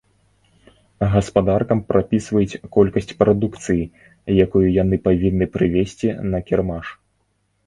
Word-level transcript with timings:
Гаспадаркам 1.15 1.79
прапісваюць 1.91 2.59
колькасць 2.77 3.11
прадукцыі, 3.19 3.83
якую 4.47 4.63
яны 4.83 4.95
павінны 5.05 5.45
прывезці 5.55 6.09
на 6.33 6.39
кірмаш. 6.51 6.85